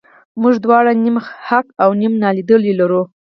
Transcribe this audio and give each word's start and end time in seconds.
موږ 0.41 0.55
دواړه 0.65 0.91
نیم 1.03 1.17
حق 1.47 1.65
او 1.83 1.89
نیم 1.99 2.13
نالیدلي 2.23 2.73
لرو. 2.79 3.01